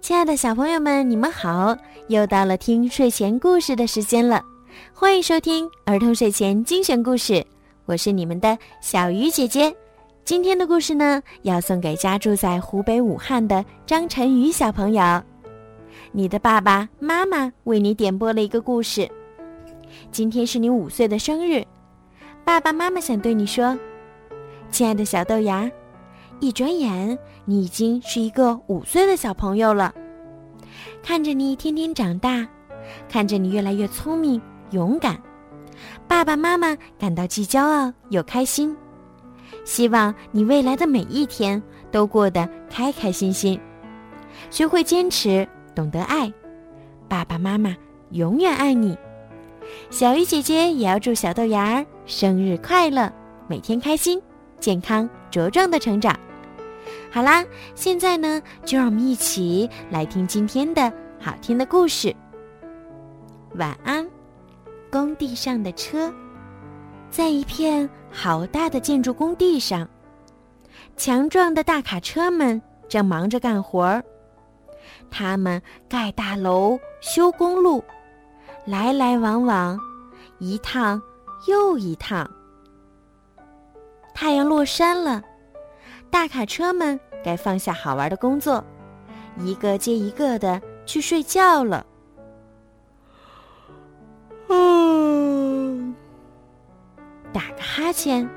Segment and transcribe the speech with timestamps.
[0.00, 1.76] 亲爱的小朋友们，你们好！
[2.08, 4.42] 又到了听睡前故事的时间了，
[4.94, 7.44] 欢迎收听儿童睡前精选故事，
[7.84, 9.72] 我是你们的小鱼姐姐。
[10.24, 15.22] 今天的故事呢，要送给家住在湖北武汉的张晨宇小朋友。
[16.12, 19.08] 你的爸爸妈妈为你点播了一个故事。
[20.10, 21.62] 今天是你五岁的生日，
[22.42, 23.78] 爸爸妈妈想对你说
[24.72, 25.70] ：“亲爱的小豆芽。”
[26.40, 29.94] 一转眼，你已经是一个五岁的小朋友了。
[31.02, 32.48] 看着你天天长大，
[33.08, 34.40] 看着你越来越聪明
[34.70, 35.20] 勇敢，
[36.08, 38.74] 爸爸妈妈感到既骄傲又开心。
[39.64, 43.60] 希望你未来的每一天都过得开开心心，
[44.48, 46.32] 学会坚持，懂得爱。
[47.06, 47.76] 爸爸妈妈
[48.12, 48.96] 永远爱你。
[49.90, 53.12] 小鱼姐姐也要祝小豆芽儿生日快乐，
[53.46, 54.20] 每天开心、
[54.58, 56.18] 健康、茁壮的成长。
[57.12, 62.14] 好啦，现在呢，就让我们一起来听今天的好听的故事。
[63.56, 64.08] 晚安，
[64.92, 66.12] 工地上的车，
[67.10, 69.88] 在一片好大的建筑工地上，
[70.96, 74.04] 强壮的大卡车们正忙着干活儿。
[75.10, 77.82] 他们盖大楼、修公路，
[78.64, 79.76] 来来往往，
[80.38, 81.02] 一趟
[81.48, 82.30] 又一趟。
[84.14, 85.20] 太阳落山了。
[86.10, 88.62] 大卡车们该放下好玩的工作，
[89.38, 91.86] 一个接一个的去睡觉了。
[94.48, 95.94] 嗯，
[97.32, 98.28] 打个哈欠，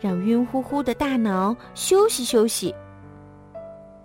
[0.00, 2.74] 让晕乎乎的大脑休息休息。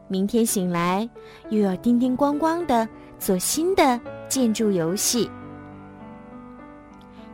[0.08, 1.08] 明天醒来
[1.50, 2.88] 又要叮叮咣咣的
[3.20, 5.30] 做新的建筑游戏。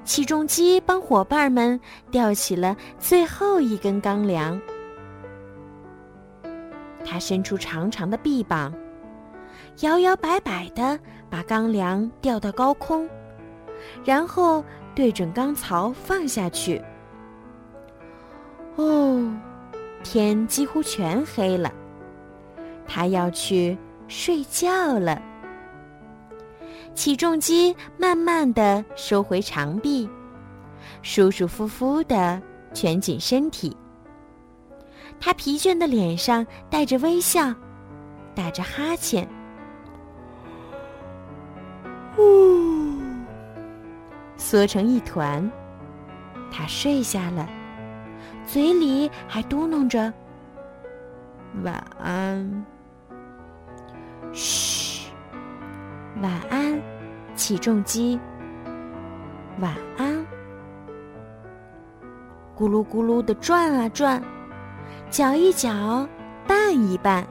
[0.03, 1.79] 起重机帮伙伴们
[2.11, 4.59] 吊起了最后一根钢梁。
[7.05, 8.73] 他伸出长长的臂膀，
[9.81, 13.07] 摇摇摆摆的把钢梁吊到高空，
[14.03, 14.63] 然后
[14.95, 16.81] 对准钢槽放下去。
[18.75, 19.31] 哦，
[20.03, 21.71] 天几乎全黑了，
[22.87, 25.21] 他要去睡觉了。
[26.95, 30.07] 起重机慢慢的收回长臂，
[31.01, 32.41] 舒舒服服的
[32.73, 33.75] 蜷紧身体。
[35.19, 37.53] 他疲倦的脸上带着微笑，
[38.35, 39.27] 打着哈欠，
[42.17, 42.97] 呜，
[44.37, 45.49] 缩成一团。
[46.51, 47.47] 他睡下了，
[48.45, 50.13] 嘴里还嘟囔着
[51.63, 52.65] ：“晚安。”
[54.33, 55.09] 嘘，
[56.21, 56.79] 晚安，
[57.35, 58.19] 起重机。
[59.59, 60.13] 晚安。
[62.55, 64.21] 咕噜咕噜的转啊转。
[65.13, 66.09] 搅一搅，
[66.47, 67.23] 拌一拌，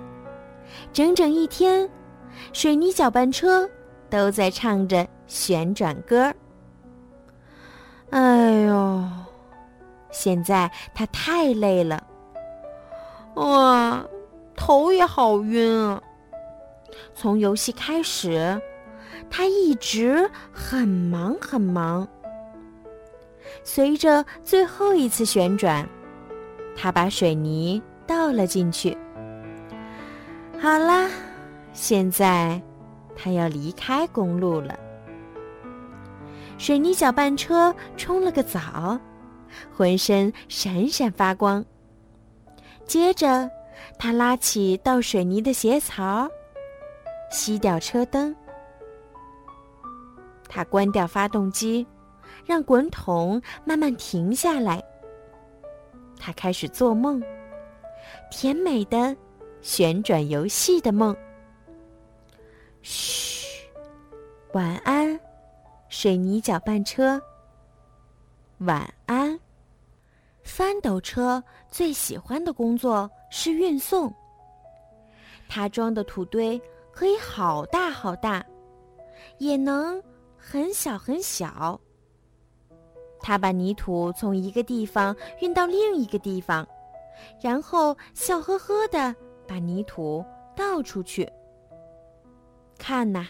[0.93, 1.91] 整整一天，
[2.53, 3.69] 水泥搅拌车
[4.09, 6.33] 都在唱着旋转歌。
[8.11, 9.03] 哎呦，
[10.13, 12.01] 现在他太累了，
[13.35, 14.01] 哇，
[14.55, 16.01] 头也好晕啊！
[17.17, 18.63] 从游戏开始，
[19.29, 22.07] 他一直很忙很忙。
[23.65, 25.85] 随着最后一次旋转。
[26.77, 28.97] 他把水泥倒了进去。
[30.61, 31.09] 好啦，
[31.73, 32.61] 现在
[33.17, 34.79] 他要离开公路了。
[36.59, 38.99] 水泥搅拌车冲了个澡，
[39.75, 41.65] 浑身闪闪发光。
[42.87, 43.51] 接着，
[43.99, 46.29] 他拉起倒水泥的斜槽，
[47.33, 48.35] 熄掉车灯。
[50.49, 51.87] 他关掉发动机，
[52.45, 54.83] 让滚筒慢慢停下来。
[56.25, 57.21] 他开始做梦，
[58.31, 59.17] 甜美的
[59.61, 61.17] 旋转游戏的梦。
[62.81, 63.69] 嘘，
[64.53, 65.19] 晚安，
[65.89, 67.21] 水泥搅拌车。
[68.59, 69.37] 晚安，
[70.45, 74.15] 翻斗车最喜欢的工作是运送。
[75.49, 76.57] 它装的土堆
[76.93, 78.47] 可以好大好大，
[79.39, 80.01] 也能
[80.37, 81.81] 很小很小。
[83.23, 86.67] 他把泥土从一个地方运到另一个地方，
[87.41, 89.15] 然后笑呵呵的
[89.47, 90.25] 把泥土
[90.57, 91.27] 倒出去。
[92.79, 93.29] 看呐，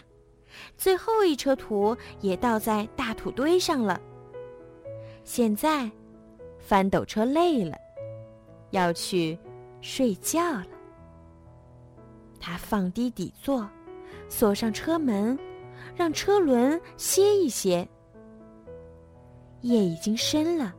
[0.75, 4.01] 最后一车土也倒在大土堆上了。
[5.23, 5.89] 现在，
[6.57, 7.77] 翻斗车累了，
[8.71, 9.37] 要去
[9.79, 10.67] 睡觉了。
[12.39, 13.69] 他放低底座，
[14.27, 15.37] 锁上车门，
[15.95, 17.87] 让车轮歇一歇。
[19.63, 20.73] 夜已经深了，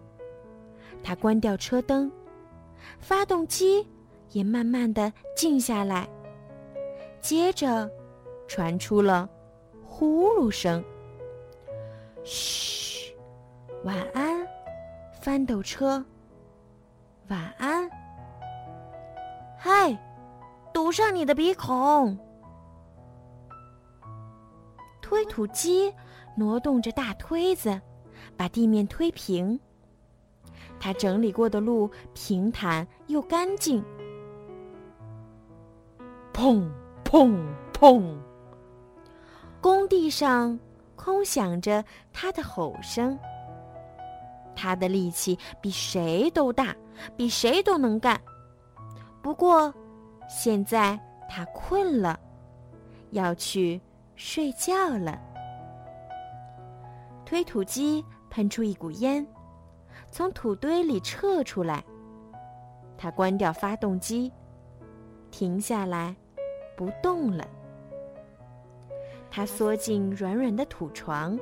[1.02, 2.10] 他关掉车灯，
[2.98, 3.86] 发动机
[4.30, 6.08] 也慢慢的静下来。
[7.20, 7.90] 接着
[8.46, 9.28] 传出了
[9.86, 10.84] 呼噜声。
[12.22, 13.14] 嘘，
[13.84, 14.46] 晚安，
[15.20, 16.04] 翻斗车。
[17.28, 17.88] 晚安。
[19.58, 19.98] 嗨，
[20.74, 22.18] 堵上你的鼻孔。
[25.00, 25.90] 推土机
[26.36, 27.80] 挪动着大推子，
[28.36, 29.58] 把地面推平。
[30.80, 33.82] 他整理过的路平坦又干净。
[36.32, 36.68] 砰
[37.04, 37.38] 砰
[37.72, 38.16] 砰！
[39.60, 40.58] 工地上
[40.96, 41.82] 空响着
[42.12, 43.18] 他的吼声。
[44.54, 46.74] 他的力气比谁都大，
[47.16, 48.20] 比谁都能干。
[49.22, 49.72] 不过，
[50.28, 50.98] 现在
[51.28, 52.18] 他困了，
[53.10, 53.80] 要去
[54.16, 55.20] 睡觉了。
[57.34, 59.26] 推土机喷出一股烟，
[60.12, 61.82] 从土堆里撤出来。
[62.96, 64.30] 他关掉发动机，
[65.32, 66.14] 停下来，
[66.76, 67.44] 不动了。
[69.32, 71.36] 他缩进软软的土床，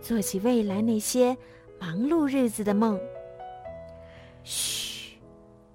[0.00, 1.36] 做起未来那些
[1.80, 2.96] 忙碌日子的梦。
[4.44, 5.18] 嘘，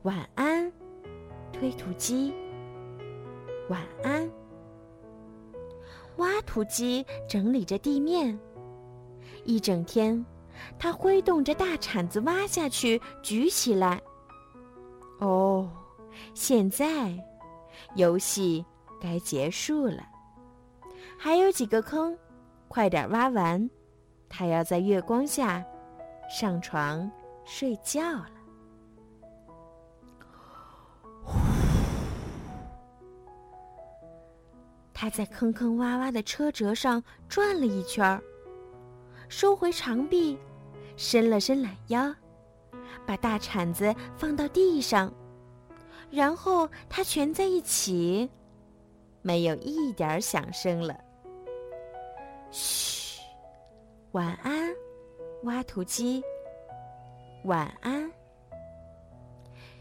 [0.04, 0.72] 晚安。
[1.51, 2.34] 推土机，
[3.68, 4.31] 晚安。
[6.16, 8.40] 挖土机整理着地面，
[9.45, 10.25] 一整天，
[10.80, 14.01] 他挥动着大铲子挖下去，举起来。
[15.19, 15.69] 哦，
[16.34, 17.18] 现在，
[17.95, 18.66] 游戏
[19.01, 20.04] 该结束了。
[21.18, 22.18] 还有几个坑，
[22.68, 23.69] 快点挖完，
[24.28, 25.63] 他要在月光下
[26.30, 27.10] 上床
[27.45, 28.30] 睡觉了。
[34.94, 38.22] 他在坑坑洼洼的车辙上转了一圈儿，
[39.35, 40.38] 收回长臂，
[40.95, 42.13] 伸了伸懒腰，
[43.03, 45.12] 把大铲子放到地上，
[46.12, 48.30] 然后他蜷在一起，
[49.24, 50.95] 没有一点响声了。
[52.51, 53.24] 嘘，
[54.12, 54.71] 晚安，
[55.45, 56.24] 挖土机。
[57.45, 58.09] 晚安。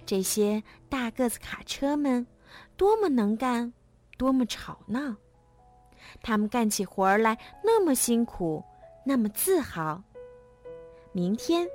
[0.06, 2.26] 这些大个子卡车们，
[2.74, 3.70] 多么能干！
[4.16, 5.14] 多么吵闹！
[6.22, 8.64] 他们干起活儿来那么辛苦，
[9.04, 10.02] 那么自豪。
[11.12, 11.68] 明天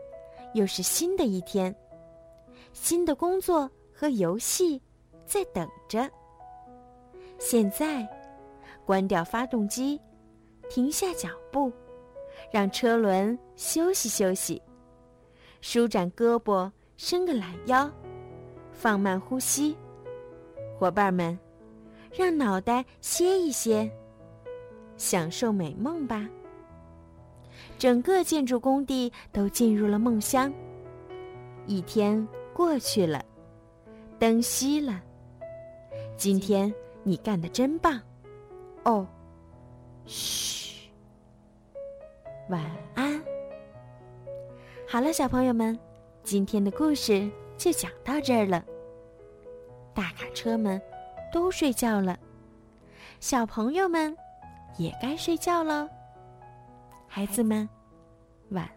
[0.53, 1.75] 又是新的一天，
[2.73, 4.81] 新的工作和游戏
[5.25, 6.09] 在等着。
[7.37, 8.07] 现在，
[8.85, 9.99] 关掉发动机，
[10.69, 11.71] 停下脚步，
[12.51, 14.61] 让车轮休息休息，
[15.61, 17.91] 舒展胳膊，伸个懒腰，
[18.71, 19.77] 放慢呼吸，
[20.79, 21.37] 伙伴们。
[22.11, 23.87] 让脑袋歇一歇，
[24.95, 26.27] 享受美梦吧。
[27.77, 30.51] 整个建筑工地都进入了梦乡。
[31.65, 33.23] 一天过去了，
[34.17, 35.01] 灯熄了。
[36.15, 38.01] 今天你干得真棒，
[38.83, 39.07] 哦，
[40.05, 40.89] 嘘，
[42.49, 42.63] 晚
[42.95, 43.21] 安。
[44.87, 45.77] 好了，小朋友们，
[46.23, 48.63] 今天的故事就讲到这儿了。
[49.93, 50.81] 大卡车们。
[51.29, 52.17] 都睡觉了，
[53.19, 54.15] 小朋友们
[54.77, 55.87] 也该睡觉了。
[57.07, 57.67] 孩子们，
[58.49, 58.76] 晚。